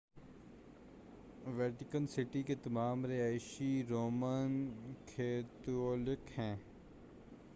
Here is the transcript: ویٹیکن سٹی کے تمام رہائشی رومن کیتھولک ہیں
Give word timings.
ویٹیکن 1.57 2.07
سٹی 2.07 2.41
کے 2.43 2.55
تمام 2.55 3.05
رہائشی 3.05 3.83
رومن 3.89 4.57
کیتھولک 5.05 6.39
ہیں 6.39 6.55